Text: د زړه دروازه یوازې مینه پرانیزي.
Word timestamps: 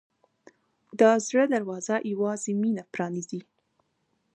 د 0.99 1.01
زړه 1.27 1.43
دروازه 1.53 1.95
یوازې 2.11 2.51
مینه 2.61 2.83
پرانیزي. 2.93 3.41